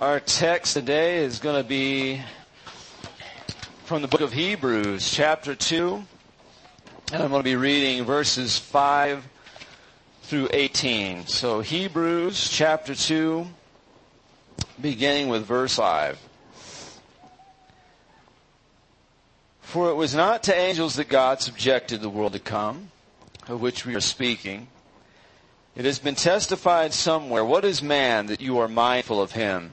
[0.00, 2.22] Our text today is going to be
[3.84, 6.02] from the book of Hebrews, chapter 2.
[7.12, 9.28] And I'm going to be reading verses 5
[10.22, 11.26] through 18.
[11.26, 13.46] So Hebrews, chapter 2,
[14.80, 16.18] beginning with verse 5.
[19.60, 22.90] For it was not to angels that God subjected the world to come,
[23.48, 24.68] of which we are speaking.
[25.76, 29.72] It has been testified somewhere, what is man that you are mindful of him?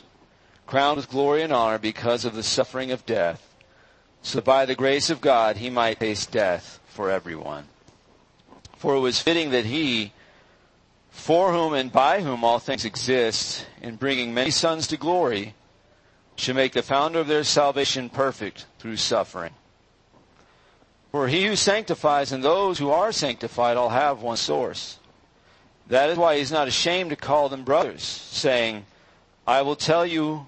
[0.71, 3.45] crowned with glory and honor because of the suffering of death,
[4.21, 7.65] so that by the grace of God he might taste death for everyone.
[8.77, 10.13] For it was fitting that he,
[11.09, 15.55] for whom and by whom all things exist, in bringing many sons to glory,
[16.37, 19.51] should make the founder of their salvation perfect through suffering.
[21.11, 24.99] For he who sanctifies and those who are sanctified all have one source.
[25.87, 28.85] That is why he's not ashamed to call them brothers, saying,
[29.45, 30.47] I will tell you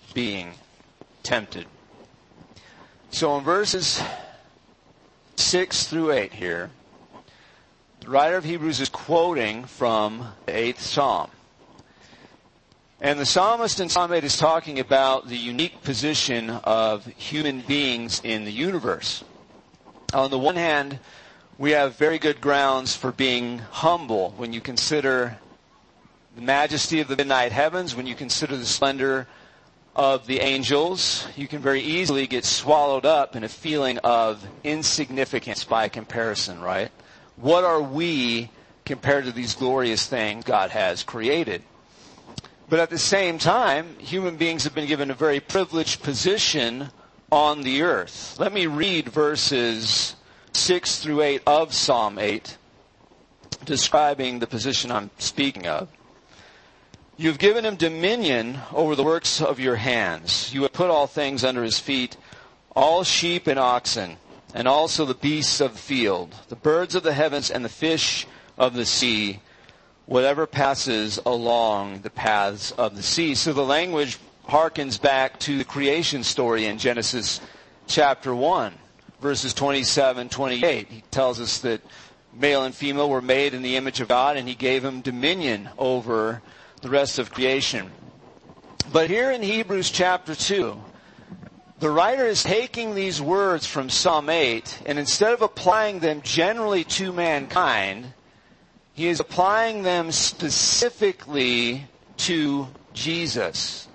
[0.13, 0.53] being
[1.23, 1.65] tempted.
[3.09, 4.01] So in verses
[5.35, 6.71] 6 through 8 here,
[8.01, 11.31] the writer of Hebrews is quoting from the 8th Psalm.
[12.99, 18.21] And the psalmist in Psalm 8 is talking about the unique position of human beings
[18.23, 19.23] in the universe.
[20.13, 20.99] On the one hand,
[21.57, 25.37] we have very good grounds for being humble when you consider
[26.35, 29.27] the majesty of the midnight heavens, when you consider the splendor
[29.95, 35.63] of the angels, you can very easily get swallowed up in a feeling of insignificance
[35.63, 36.91] by comparison, right?
[37.35, 38.49] What are we
[38.85, 41.63] compared to these glorious things God has created?
[42.69, 46.89] But at the same time, human beings have been given a very privileged position
[47.29, 48.37] on the earth.
[48.39, 50.15] Let me read verses
[50.53, 52.57] 6 through 8 of Psalm 8,
[53.65, 55.89] describing the position I'm speaking of.
[57.21, 60.51] You've given him dominion over the works of your hands.
[60.55, 62.17] You have put all things under his feet,
[62.75, 64.17] all sheep and oxen,
[64.55, 68.25] and also the beasts of the field, the birds of the heavens and the fish
[68.57, 69.39] of the sea,
[70.07, 73.35] whatever passes along the paths of the sea.
[73.35, 74.17] So the language
[74.49, 77.39] harkens back to the creation story in Genesis
[77.85, 78.73] chapter 1,
[79.21, 80.87] verses 27, 28.
[80.87, 81.81] He tells us that
[82.33, 85.69] male and female were made in the image of God and he gave them dominion
[85.77, 86.41] over
[86.81, 87.91] the rest of creation.
[88.91, 90.81] But here in Hebrews chapter 2,
[91.79, 96.83] the writer is taking these words from Psalm 8 and instead of applying them generally
[96.85, 98.13] to mankind,
[98.93, 101.87] he is applying them specifically
[102.17, 103.87] to Jesus.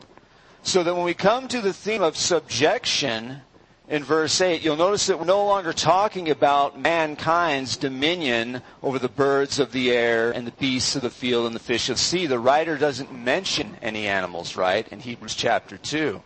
[0.62, 3.42] So that when we come to the theme of subjection,
[3.88, 9.08] in verse 8, you'll notice that we're no longer talking about mankind's dominion over the
[9.08, 12.02] birds of the air and the beasts of the field and the fish of the
[12.02, 12.26] sea.
[12.26, 16.20] The writer doesn't mention any animals, right, in Hebrews chapter 2.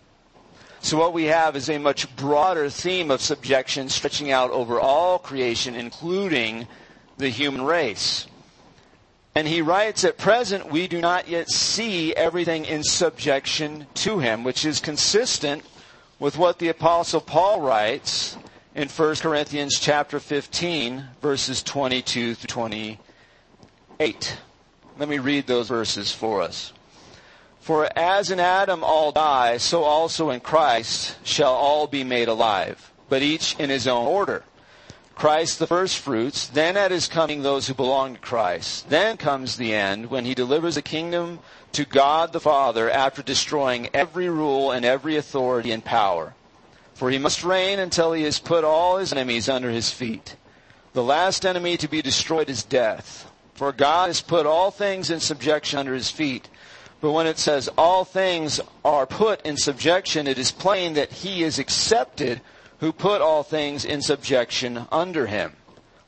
[0.81, 5.19] So what we have is a much broader theme of subjection stretching out over all
[5.19, 6.67] creation, including
[7.19, 8.26] the human race.
[9.35, 14.43] And he writes, at present we do not yet see everything in subjection to him,
[14.43, 15.62] which is consistent
[16.20, 18.37] with what the apostle Paul writes
[18.75, 24.38] in 1 Corinthians chapter 15 verses 22 through 28.
[24.99, 26.75] Let me read those verses for us.
[27.58, 32.93] For as in Adam all die, so also in Christ shall all be made alive,
[33.08, 34.44] but each in his own order.
[35.14, 38.88] Christ the first fruits, then at his coming those who belong to Christ.
[38.88, 41.40] Then comes the end when he delivers the kingdom
[41.72, 46.34] to God the Father after destroying every rule and every authority and power.
[46.94, 50.37] For he must reign until he has put all his enemies under his feet.
[50.93, 53.31] The last enemy to be destroyed is death.
[53.55, 56.49] For God has put all things in subjection under his feet.
[57.00, 61.43] But when it says all things are put in subjection, it is plain that he
[61.43, 62.40] is accepted
[62.81, 65.52] who put all things in subjection under him.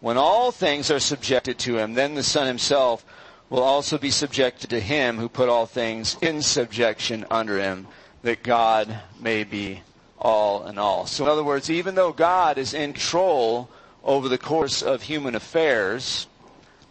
[0.01, 3.05] When all things are subjected to him, then the Son himself
[3.53, 7.87] will also be subjected to him who put all things in subjection under him,
[8.23, 9.83] that God may be
[10.19, 11.05] all in all.
[11.05, 13.69] So in other words, even though God is in control
[14.03, 16.27] over the course of human affairs,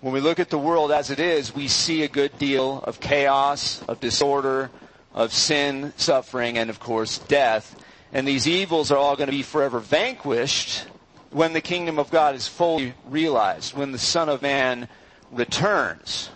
[0.01, 2.99] when we look at the world as it is, we see a good deal of
[2.99, 4.69] chaos, of disorder,
[5.15, 7.75] of sin, suffering, and of course death.
[8.13, 10.85] And these evils are all going to be forever vanquished
[11.31, 14.87] when the kingdom of God is fully realized, when the Son of Man
[15.31, 16.29] returns.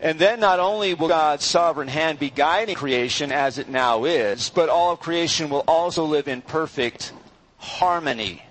[0.00, 4.48] And then not only will God's sovereign hand be guiding creation as it now is,
[4.50, 7.12] but all of creation will also live in perfect
[7.58, 8.42] harmony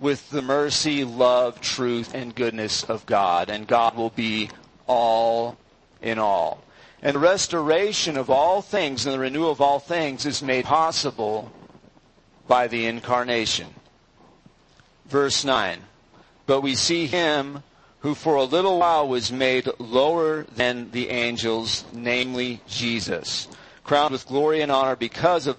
[0.00, 3.48] with the mercy, love, truth, and goodness of God.
[3.48, 4.50] And God will be
[4.86, 5.56] all
[6.02, 6.62] in all.
[7.00, 11.50] And the restoration of all things and the renewal of all things is made possible
[12.46, 13.68] by the incarnation.
[15.06, 15.78] Verse 9.
[16.46, 17.62] But we see him
[18.02, 23.46] who for a little while was made lower than the angels, namely Jesus,
[23.84, 25.56] crowned with glory and honor because of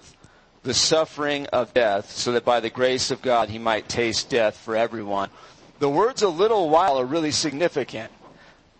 [0.62, 4.58] the suffering of death, so that by the grace of God he might taste death
[4.58, 5.30] for everyone.
[5.78, 8.12] The words a little while are really significant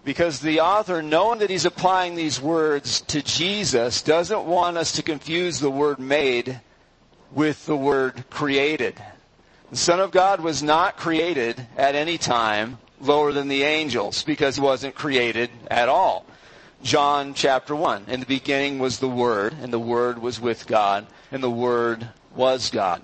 [0.05, 5.03] because the author, knowing that he's applying these words to Jesus, doesn't want us to
[5.03, 6.61] confuse the word made
[7.33, 9.03] with the word created.
[9.71, 14.57] The Son of God was not created at any time lower than the angels because
[14.57, 16.27] he wasn't created at all.
[16.83, 18.05] John chapter 1.
[18.09, 22.09] In the beginning was the Word, and the Word was with God, and the Word
[22.35, 23.03] was God.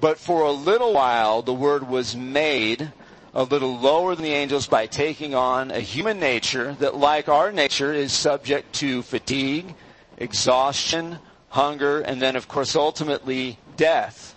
[0.00, 2.92] But for a little while, the Word was made
[3.34, 7.52] a little lower than the angels by taking on a human nature that, like our
[7.52, 9.74] nature, is subject to fatigue,
[10.18, 11.18] exhaustion,
[11.50, 14.34] hunger, and then, of course, ultimately death.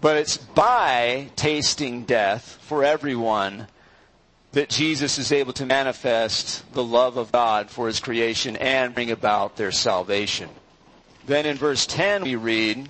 [0.00, 3.68] But it's by tasting death for everyone
[4.52, 9.10] that Jesus is able to manifest the love of God for his creation and bring
[9.10, 10.50] about their salvation.
[11.26, 12.88] Then in verse 10 we read,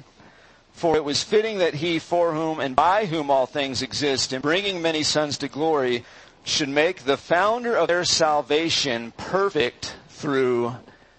[0.73, 4.41] For it was fitting that he for whom and by whom all things exist, in
[4.41, 6.05] bringing many sons to glory,
[6.44, 10.75] should make the founder of their salvation perfect through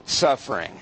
[0.05, 0.81] suffering.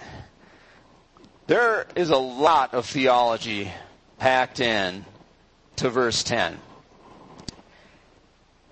[1.46, 3.72] There is a lot of theology
[4.18, 5.06] packed in
[5.76, 6.58] to verse 10.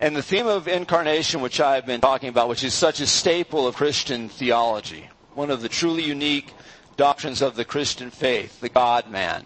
[0.01, 3.67] And the theme of incarnation, which I've been talking about, which is such a staple
[3.67, 6.53] of Christian theology, one of the truly unique
[6.95, 9.45] doctrines of the Christian faith, the God man,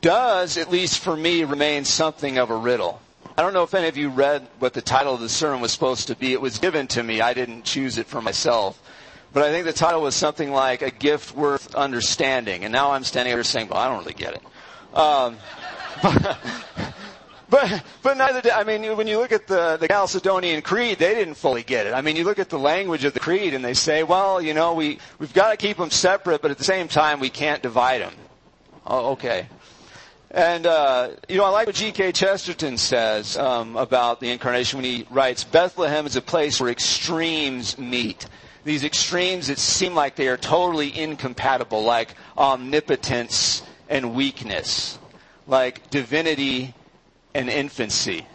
[0.00, 3.02] does, at least for me, remain something of a riddle.
[3.36, 5.72] I don't know if any of you read what the title of the sermon was
[5.72, 6.32] supposed to be.
[6.32, 7.20] It was given to me.
[7.20, 8.80] I didn't choose it for myself.
[9.34, 12.64] But I think the title was something like A Gift Worth Understanding.
[12.64, 14.42] And now I'm standing here saying, well, I don't really get it.
[14.94, 15.38] Um,
[17.52, 21.14] But, but neither did, I mean, when you look at the, the Chalcedonian Creed, they
[21.14, 21.92] didn't fully get it.
[21.92, 24.54] I mean, you look at the language of the Creed and they say, well, you
[24.54, 27.62] know, we, we've got to keep them separate, but at the same time, we can't
[27.62, 28.14] divide them.
[28.86, 29.48] Oh, okay.
[30.30, 32.12] And, uh, you know, I like what G.K.
[32.12, 37.76] Chesterton says um, about the incarnation when he writes, Bethlehem is a place where extremes
[37.76, 38.24] meet.
[38.64, 44.98] These extremes that seem like they are totally incompatible, like omnipotence and weakness,
[45.46, 46.72] like divinity
[47.34, 48.26] and infancy.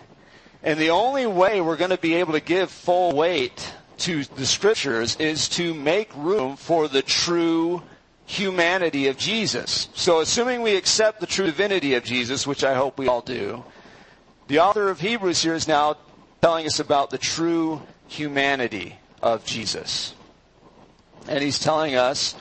[0.63, 4.45] And the only way we're going to be able to give full weight to the
[4.45, 7.81] scriptures is to make room for the true
[8.25, 9.87] humanity of Jesus.
[9.93, 13.63] So assuming we accept the true divinity of Jesus, which I hope we all do,
[14.47, 15.95] the author of Hebrews here is now
[16.41, 20.13] telling us about the true humanity of Jesus.
[21.27, 22.35] And he's telling us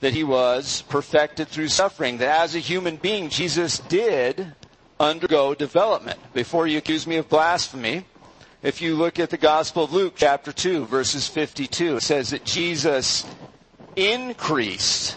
[0.00, 4.54] that he was perfected through suffering, that as a human being, Jesus did
[4.98, 6.18] undergo development.
[6.32, 8.04] Before you accuse me of blasphemy,
[8.62, 12.44] if you look at the Gospel of Luke, chapter 2, verses 52, it says that
[12.44, 13.26] Jesus
[13.94, 15.16] increased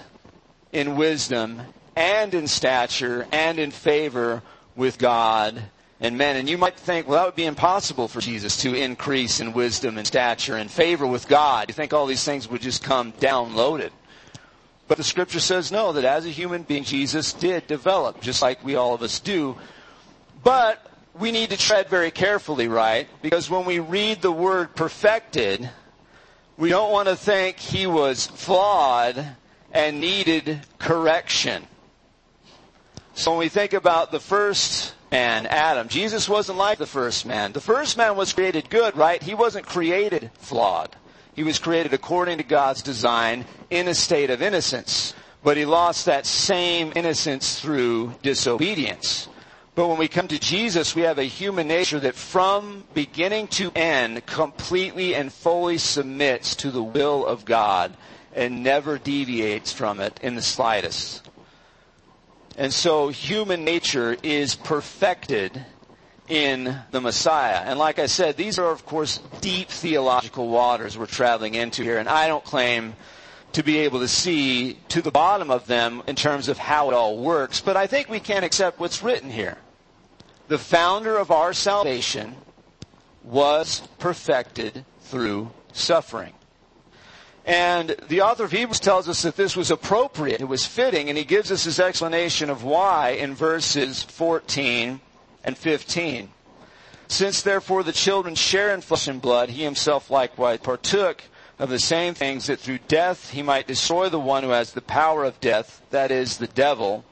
[0.71, 1.61] in wisdom
[1.95, 4.41] and in stature and in favor
[4.75, 5.61] with God
[5.99, 6.35] and men.
[6.35, 9.97] And you might think, well, that would be impossible for Jesus to increase in wisdom
[9.97, 11.65] and stature and favor with God.
[11.67, 13.91] You think all these things would just come downloaded.
[14.89, 18.65] But the scripture says no, that as a human being, Jesus did develop, just like
[18.65, 19.55] we all of us do.
[20.43, 23.07] But we need to tread very carefully, right?
[23.21, 25.69] Because when we read the word perfected,
[26.57, 29.23] we don't want to think he was flawed
[29.71, 31.67] and needed correction.
[33.13, 37.51] So when we think about the first man, Adam, Jesus wasn't like the first man.
[37.51, 39.21] The first man was created good, right?
[39.21, 40.95] He wasn't created flawed.
[41.39, 45.13] He was created according to God's design in a state of innocence.
[45.41, 49.29] But he lost that same innocence through disobedience.
[49.73, 53.71] But when we come to Jesus, we have a human nature that from beginning to
[53.73, 57.95] end completely and fully submits to the will of God
[58.35, 61.29] and never deviates from it in the slightest.
[62.57, 65.63] And so human nature is perfected
[66.29, 67.61] in the Messiah.
[67.65, 71.97] And like I said, these are of course deep theological waters we're traveling into here.
[71.97, 72.95] And I don't claim
[73.53, 76.93] to be able to see to the bottom of them in terms of how it
[76.93, 79.57] all works, but I think we can accept what's written here.
[80.47, 82.35] The founder of our salvation
[83.23, 86.33] was perfected through suffering.
[87.45, 91.17] And the author of Hebrews tells us that this was appropriate, it was fitting, and
[91.17, 94.99] he gives us his explanation of why in verses 14
[95.43, 96.29] and 15.
[97.07, 101.23] Since therefore the children share in flesh and blood, he himself likewise partook
[101.57, 104.81] of the same things that through death he might destroy the one who has the
[104.81, 107.03] power of death, that is, the devil,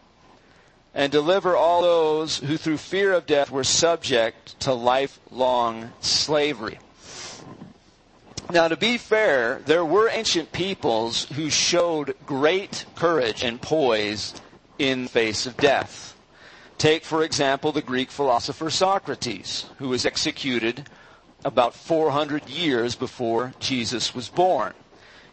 [0.94, 6.80] and deliver all those who through fear of death were subject to lifelong slavery.
[8.50, 14.34] Now, to be fair, there were ancient peoples who showed great courage and poise
[14.80, 16.17] in the face of death.
[16.78, 20.88] Take, for example, the Greek philosopher Socrates, who was executed
[21.44, 24.74] about 400 years before Jesus was born.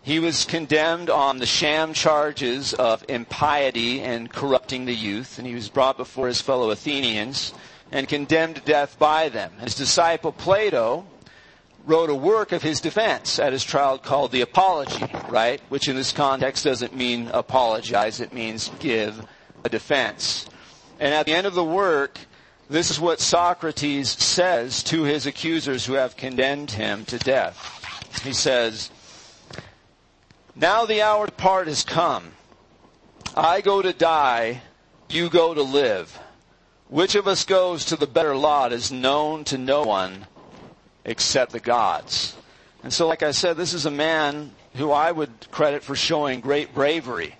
[0.00, 5.54] He was condemned on the sham charges of impiety and corrupting the youth, and he
[5.54, 7.52] was brought before his fellow Athenians
[7.92, 9.52] and condemned to death by them.
[9.60, 11.06] His disciple Plato
[11.86, 15.60] wrote a work of his defense at his trial called the Apology, right?
[15.68, 19.26] Which in this context doesn't mean apologize, it means give
[19.62, 20.46] a defense.
[20.98, 22.18] And at the end of the work,
[22.68, 28.22] this is what Socrates says to his accusers who have condemned him to death.
[28.22, 28.90] He says,
[30.54, 32.32] Now the hour to part has come.
[33.36, 34.62] I go to die,
[35.10, 36.18] you go to live.
[36.88, 40.26] Which of us goes to the better lot is known to no one
[41.04, 42.36] except the gods.
[42.82, 46.40] And so, like I said, this is a man who I would credit for showing
[46.40, 47.34] great bravery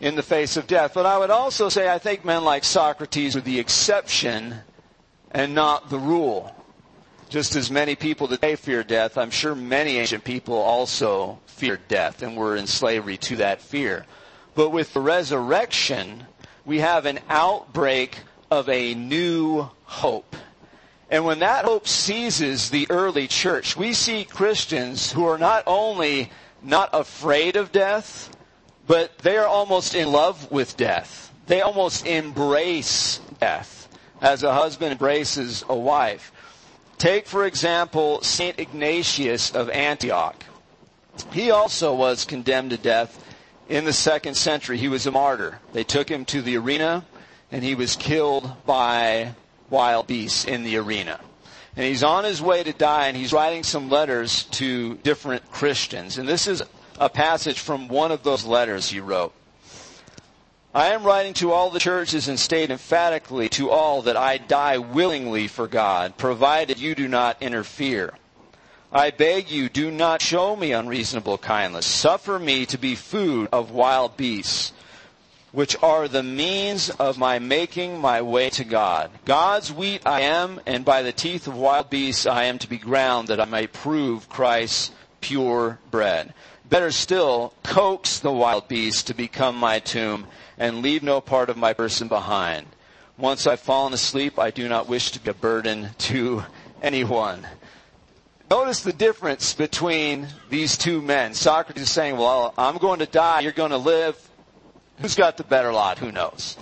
[0.00, 0.94] in the face of death.
[0.94, 4.56] But I would also say I think men like Socrates are the exception
[5.30, 6.54] and not the rule.
[7.28, 12.22] Just as many people today fear death, I'm sure many ancient people also feared death
[12.22, 14.04] and were in slavery to that fear.
[14.54, 16.26] But with the resurrection,
[16.64, 18.18] we have an outbreak
[18.50, 20.36] of a new hope.
[21.10, 26.30] And when that hope seizes the early church, we see Christians who are not only
[26.62, 28.34] not afraid of death,
[28.86, 31.32] but they are almost in love with death.
[31.46, 33.88] They almost embrace death
[34.20, 36.32] as a husband embraces a wife.
[36.98, 38.58] Take, for example, St.
[38.58, 40.44] Ignatius of Antioch.
[41.32, 43.22] He also was condemned to death
[43.68, 44.78] in the second century.
[44.78, 45.58] He was a martyr.
[45.72, 47.04] They took him to the arena
[47.50, 49.34] and he was killed by
[49.68, 51.20] wild beasts in the arena.
[51.76, 56.18] And he's on his way to die and he's writing some letters to different Christians.
[56.18, 56.62] And this is
[56.98, 59.32] a passage from one of those letters he wrote.
[60.74, 64.78] I am writing to all the churches and state emphatically to all that I die
[64.78, 68.14] willingly for God, provided you do not interfere.
[68.90, 71.86] I beg you, do not show me unreasonable kindness.
[71.86, 74.72] Suffer me to be food of wild beasts
[75.52, 79.10] which are the means of my making my way to God.
[79.24, 82.78] God's wheat I am, and by the teeth of wild beasts I am to be
[82.78, 86.32] ground that I may prove Christ's pure bread.
[86.72, 90.26] Better still, coax the wild beast to become my tomb
[90.56, 92.66] and leave no part of my person behind.
[93.18, 96.44] Once I've fallen asleep, I do not wish to be a burden to
[96.80, 97.46] anyone.
[98.48, 101.34] Notice the difference between these two men.
[101.34, 104.16] Socrates is saying, well, I'm going to die, you're going to live.
[105.02, 105.98] Who's got the better lot?
[105.98, 106.56] Who knows?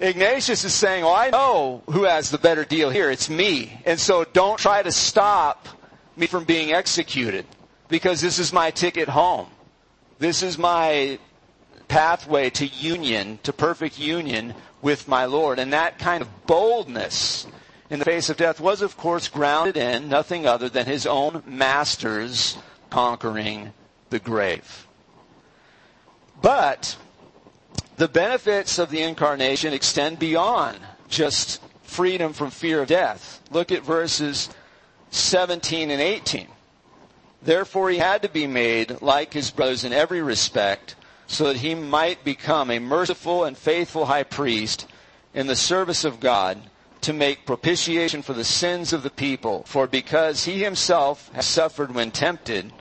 [0.00, 3.08] Ignatius is saying, "Oh, I know who has the better deal here.
[3.08, 3.80] It's me.
[3.86, 5.68] And so don't try to stop
[6.16, 7.46] me from being executed
[7.94, 9.46] because this is my ticket home.
[10.18, 11.16] This is my
[11.86, 15.60] pathway to union, to perfect union with my Lord.
[15.60, 17.46] And that kind of boldness
[17.90, 21.44] in the face of death was, of course, grounded in nothing other than his own
[21.46, 22.58] masters
[22.90, 23.72] conquering
[24.10, 24.88] the grave.
[26.42, 26.96] But
[27.96, 33.40] the benefits of the incarnation extend beyond just freedom from fear of death.
[33.52, 34.48] Look at verses
[35.12, 36.48] 17 and 18.
[37.44, 40.96] Therefore he had to be made like his brothers in every respect,
[41.26, 44.86] so that he might become a merciful and faithful high priest
[45.34, 46.58] in the service of God
[47.02, 49.62] to make propitiation for the sins of the people.
[49.66, 52.72] For because he himself has suffered when tempted,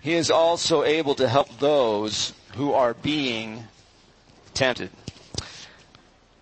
[0.00, 3.64] he is also able to help those who are being
[4.52, 4.90] tempted.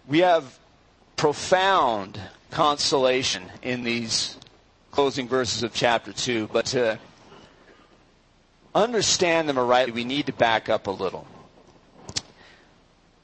[0.06, 0.58] We have
[1.16, 4.36] profound consolation in these
[4.90, 6.98] closing verses of chapter 2, but to
[8.74, 11.26] understand them rightly, we need to back up a little.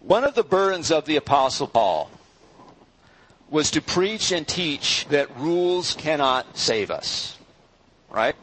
[0.01, 2.11] One of the burdens of the Apostle Paul
[3.51, 7.37] was to preach and teach that rules cannot save us.
[8.11, 8.37] Right?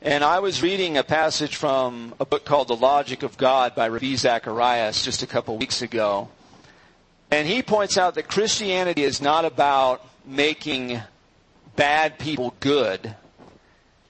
[0.00, 3.88] And I was reading a passage from a book called The Logic of God by
[3.88, 6.28] Ravi Zacharias just a couple weeks ago.
[7.30, 11.00] And he points out that Christianity is not about making
[11.76, 13.14] bad people good.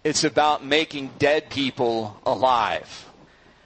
[0.04, 3.08] It's about making dead people alive.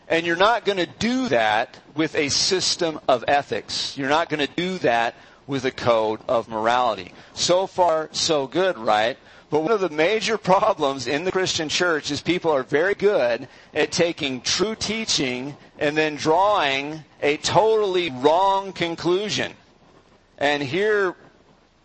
[0.09, 3.97] And you're not going to do that with a system of ethics.
[3.97, 5.15] You're not going to do that
[5.47, 7.13] with a code of morality.
[7.33, 9.17] So far, so good, right?
[9.49, 13.49] But one of the major problems in the Christian church is people are very good
[13.75, 19.53] at taking true teaching and then drawing a totally wrong conclusion.
[20.39, 21.15] And here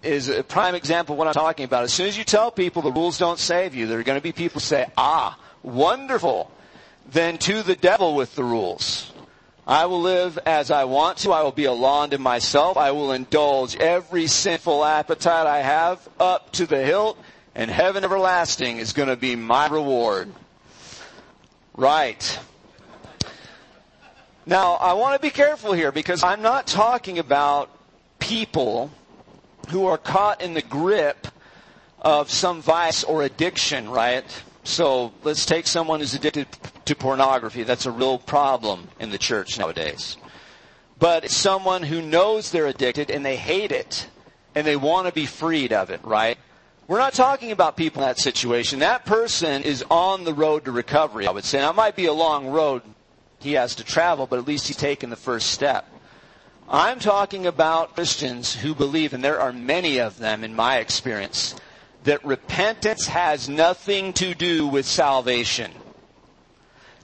[0.04, 1.84] is a prime example of what I'm talking about.
[1.84, 4.24] As soon as you tell people the rules don't save you, there are going to
[4.24, 6.52] be people say, ah, wonderful.
[7.12, 9.12] Then to the devil with the rules.
[9.68, 11.32] I will live as I want to.
[11.32, 12.78] I will be a law unto myself.
[12.78, 17.18] I will indulge every sinful appetite I have up to the hilt,
[17.54, 20.34] and heaven everlasting is going to be my reward.
[21.76, 22.40] Right.
[24.46, 27.70] Now, I want to be careful here because I'm not talking about
[28.20, 28.92] people
[29.70, 31.28] who are caught in the grip
[32.02, 34.26] of some vice or addiction, right?
[34.64, 36.48] So let's take someone who's addicted
[36.86, 37.64] to pornography.
[37.64, 40.18] That's a real problem in the church nowadays.
[41.00, 44.08] But it's someone who knows they're addicted and they hate it
[44.54, 46.38] and they want to be freed of it, right?
[46.88, 48.80] We're not talking about people in that situation.
[48.80, 51.60] That person is on the road to recovery, I would say.
[51.60, 52.82] Now, it might be a long road
[53.40, 55.88] he has to travel, but at least he's taken the first step.
[56.74, 61.54] I'm talking about Christians who believe, and there are many of them in my experience,
[62.06, 65.72] that repentance has nothing to do with salvation.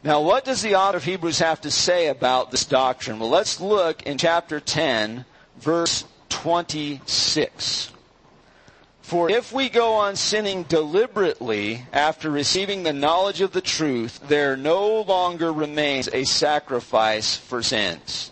[0.05, 3.19] Now, what does the author of Hebrews have to say about this doctrine?
[3.19, 5.25] Well, let's look in chapter 10,
[5.57, 7.91] verse 26.
[9.01, 14.55] For if we go on sinning deliberately after receiving the knowledge of the truth, there
[14.55, 18.31] no longer remains a sacrifice for sins,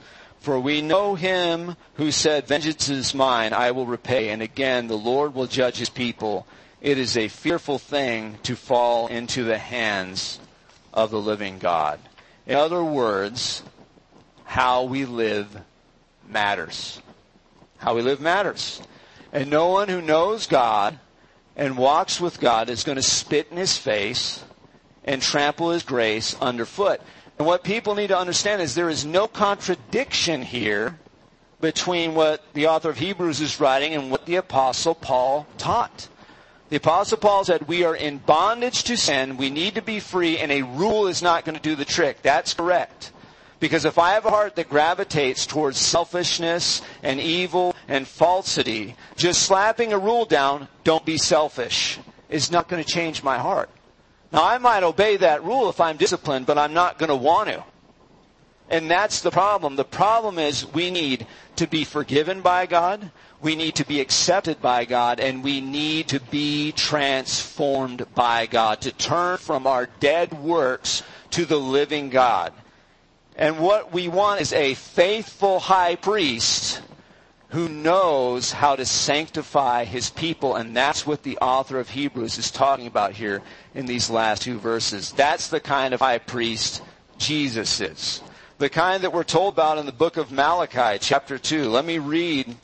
[0.41, 4.29] For we know him who said, Vengeance is mine, I will repay.
[4.29, 6.47] And again, the Lord will judge his people.
[6.81, 10.39] It is a fearful thing to fall into the hands
[10.93, 11.99] of the living God.
[12.47, 13.61] In other words,
[14.43, 15.61] how we live
[16.27, 16.99] matters.
[17.77, 18.81] How we live matters.
[19.31, 20.97] And no one who knows God
[21.55, 24.43] and walks with God is going to spit in his face
[25.03, 26.99] and trample his grace underfoot.
[27.41, 30.99] And what people need to understand is there is no contradiction here
[31.59, 36.07] between what the author of Hebrews is writing and what the apostle Paul taught.
[36.69, 40.37] The apostle Paul said, we are in bondage to sin, we need to be free,
[40.37, 42.21] and a rule is not going to do the trick.
[42.21, 43.11] That's correct.
[43.59, 49.41] Because if I have a heart that gravitates towards selfishness and evil and falsity, just
[49.41, 51.97] slapping a rule down, don't be selfish,
[52.29, 53.71] is not going to change my heart.
[54.31, 57.49] Now I might obey that rule if I'm disciplined, but I'm not going to want
[57.49, 57.63] to.
[58.69, 59.75] And that's the problem.
[59.75, 63.11] The problem is we need to be forgiven by God.
[63.41, 68.81] We need to be accepted by God and we need to be transformed by God,
[68.81, 72.53] to turn from our dead works to the living God.
[73.35, 76.81] And what we want is a faithful high priest
[77.51, 80.55] who knows how to sanctify his people.
[80.55, 83.41] And that's what the author of Hebrews is talking about here
[83.75, 85.11] in these last two verses.
[85.11, 86.81] That's the kind of high priest
[87.17, 88.21] Jesus is.
[88.57, 91.69] The kind that we're told about in the book of Malachi, chapter 2.
[91.69, 92.55] Let me read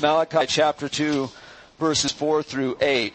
[0.00, 1.30] Malachi chapter 2,
[1.78, 3.14] verses 4 through 8.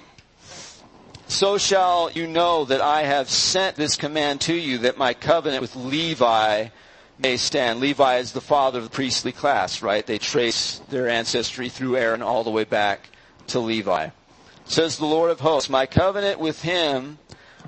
[1.27, 5.61] So shall you know that I have sent this command to you that my covenant
[5.61, 6.69] with Levi
[7.19, 7.79] may stand.
[7.79, 10.05] Levi is the father of the priestly class, right?
[10.05, 13.09] They trace their ancestry through Aaron all the way back
[13.47, 14.09] to Levi.
[14.65, 17.17] Says the Lord of hosts, my covenant with him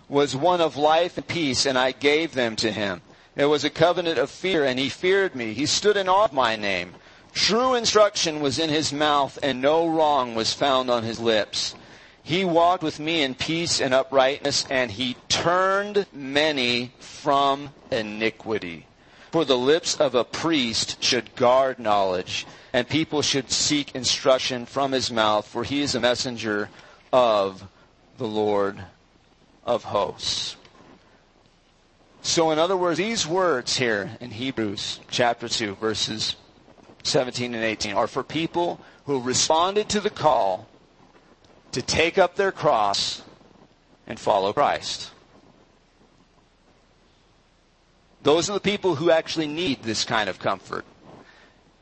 [0.10, 3.02] was one of life and peace, and I gave them to him.
[3.36, 5.54] It was a covenant of fear, and he feared me.
[5.54, 6.96] He stood in awe of my name.
[7.32, 11.76] True instruction was in his mouth, and no wrong was found on his lips.
[12.22, 18.88] He walked with me in peace and uprightness, and he turned many from iniquity.
[19.32, 24.92] For the lips of a priest should guard knowledge, and people should seek instruction from
[24.92, 26.70] his mouth, for he is a messenger
[27.14, 27.68] of
[28.18, 28.84] the Lord
[29.66, 30.56] of hosts.
[32.22, 36.36] So, in other words, these words here in Hebrews chapter 2, verses
[37.04, 40.68] 17 and 18, are for people who responded to the call
[41.72, 43.22] to take up their cross
[44.08, 45.12] and follow Christ.
[48.30, 50.86] Those are the people who actually need this kind of comfort.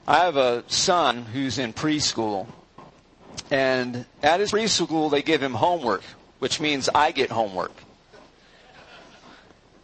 [0.08, 2.48] I have a son who's in preschool,
[3.52, 6.04] and at his preschool they give him homework,
[6.40, 7.74] which means I get homework.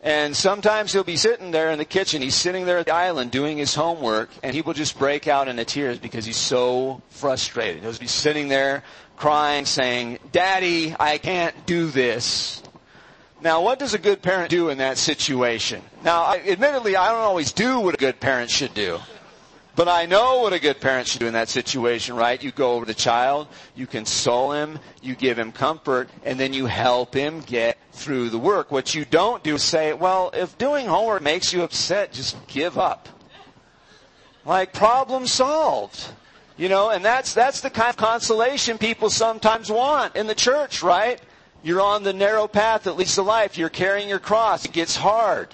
[0.04, 3.32] And sometimes he'll be sitting there in the kitchen, he's sitting there at the island
[3.32, 7.84] doing his homework, and he will just break out into tears because he's so frustrated.
[7.84, 8.84] He'll be sitting there
[9.17, 12.62] crying, saying, Daddy, I can't do this.
[13.44, 15.82] Now, what does a good parent do in that situation?
[16.02, 19.00] Now, I, admittedly, I don't always do what a good parent should do.
[19.76, 22.42] But I know what a good parent should do in that situation, right?
[22.42, 26.54] You go over to the child, you console him, you give him comfort, and then
[26.54, 28.72] you help him get through the work.
[28.72, 32.78] What you don't do is say, well, if doing homework makes you upset, just give
[32.78, 33.10] up.
[34.46, 36.08] Like, problem solved.
[36.56, 40.82] You know, and that's, that's the kind of consolation people sometimes want in the church,
[40.82, 41.20] right?
[41.63, 43.58] You're on the narrow path that leads to life.
[43.58, 44.65] You're carrying your cross.
[44.65, 45.47] It gets hard.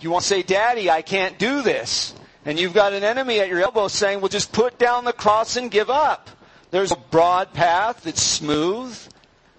[0.00, 2.14] You want to say, Daddy, I can't do this.
[2.44, 5.56] And you've got an enemy at your elbow saying, well, just put down the cross
[5.56, 6.28] and give up.
[6.70, 8.98] There's a broad path that's smooth,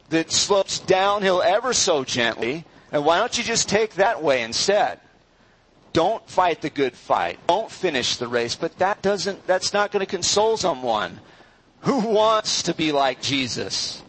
[0.10, 2.66] that slopes downhill ever so gently.
[2.92, 5.00] And why don't you just take that way instead?
[5.94, 7.40] Don't fight the good fight.
[7.48, 8.56] Don't finish the race.
[8.56, 11.22] But that doesn't, that's not going to console someone
[11.80, 14.04] who wants to be like Jesus.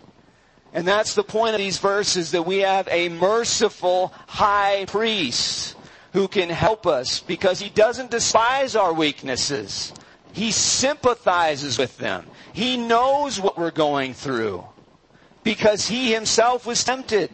[0.77, 5.75] And that's the point of these verses that we have a merciful high priest
[6.13, 9.95] who can help us because he doesn't despise our weaknesses.
[10.35, 12.27] He sympathizes with them.
[12.53, 14.67] He knows what we're going through
[15.43, 17.31] because he himself was tempted,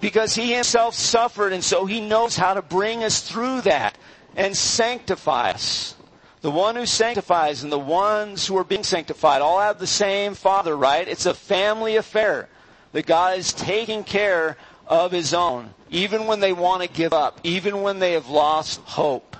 [0.00, 3.98] because he himself suffered, and so he knows how to bring us through that
[4.34, 5.94] and sanctify us.
[6.40, 10.32] The one who sanctifies and the ones who are being sanctified all have the same
[10.32, 11.06] Father, right?
[11.06, 12.48] It's a family affair
[12.92, 15.70] that God is taking care of His own.
[15.90, 19.36] Even when they want to give up, even when they have lost hope,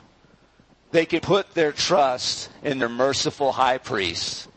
[0.91, 4.49] they can put their trust in their merciful high priest.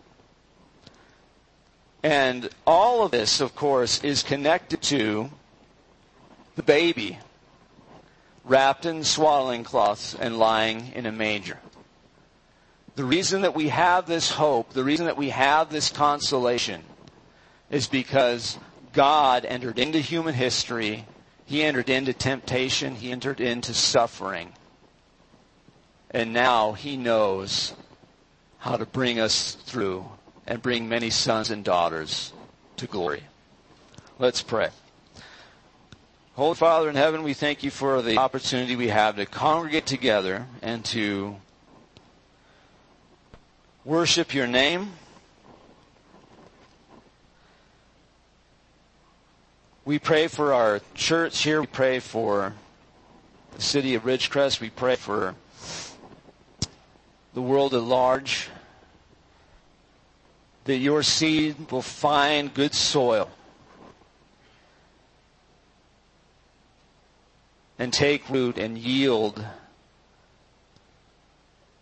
[2.03, 5.29] And all of this, of course, is connected to
[6.55, 7.19] the baby
[8.43, 11.59] wrapped in swaddling cloths and lying in a manger.
[12.95, 16.83] The reason that we have this hope, the reason that we have this consolation,
[17.69, 18.57] is because
[18.93, 21.05] God entered into human history.
[21.45, 22.95] He entered into temptation.
[22.95, 24.53] He entered into suffering.
[26.09, 27.73] And now he knows
[28.59, 30.05] how to bring us through
[30.45, 32.33] and bring many sons and daughters
[32.77, 33.23] to glory.
[34.19, 34.69] Let's pray.
[36.35, 40.45] Holy Father in heaven, we thank you for the opportunity we have to congregate together
[40.61, 41.37] and to
[43.83, 44.91] worship your name
[49.91, 51.59] We pray for our church here.
[51.59, 52.53] We pray for
[53.53, 54.61] the city of Ridgecrest.
[54.61, 55.35] We pray for
[57.33, 58.47] the world at large.
[60.63, 63.29] That your seed will find good soil
[67.77, 69.45] and take root and yield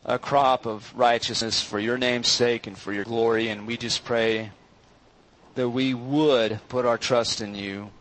[0.03, 3.49] a crop of righteousness for your name's sake and for your glory.
[3.49, 4.49] And we just pray
[5.53, 7.91] that we would put our trust in you,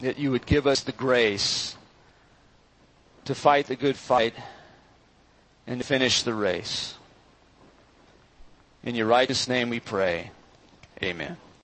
[0.00, 1.76] that you would give us the grace
[3.24, 4.34] to fight the good fight
[5.66, 6.94] and finish the race.
[8.82, 10.30] In your righteous name we pray.
[11.02, 11.36] Amen.